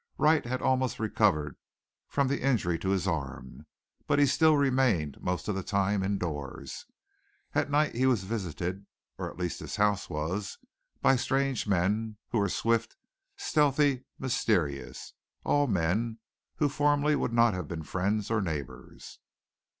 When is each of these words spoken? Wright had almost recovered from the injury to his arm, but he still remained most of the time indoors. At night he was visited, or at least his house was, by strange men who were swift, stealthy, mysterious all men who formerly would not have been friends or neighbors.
Wright 0.17 0.43
had 0.47 0.63
almost 0.63 0.99
recovered 0.99 1.57
from 2.07 2.27
the 2.27 2.41
injury 2.41 2.79
to 2.79 2.89
his 2.89 3.05
arm, 3.07 3.67
but 4.07 4.17
he 4.17 4.25
still 4.25 4.57
remained 4.57 5.21
most 5.21 5.47
of 5.47 5.53
the 5.53 5.61
time 5.61 6.01
indoors. 6.01 6.87
At 7.53 7.69
night 7.69 7.93
he 7.93 8.07
was 8.07 8.23
visited, 8.23 8.87
or 9.19 9.29
at 9.29 9.37
least 9.37 9.59
his 9.59 9.75
house 9.75 10.09
was, 10.09 10.57
by 11.03 11.17
strange 11.17 11.67
men 11.67 12.17
who 12.29 12.39
were 12.39 12.49
swift, 12.49 12.95
stealthy, 13.37 14.05
mysterious 14.17 15.13
all 15.43 15.67
men 15.67 16.17
who 16.55 16.67
formerly 16.67 17.15
would 17.15 17.31
not 17.31 17.53
have 17.53 17.67
been 17.67 17.83
friends 17.83 18.31
or 18.31 18.41
neighbors. 18.41 19.19